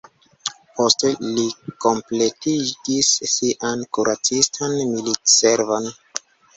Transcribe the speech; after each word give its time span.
Poste 0.79 1.11
li 1.25 1.43
kompletigis 1.85 3.13
sian 3.37 3.87
kuracistan 4.01 4.79
militservon. 4.99 5.93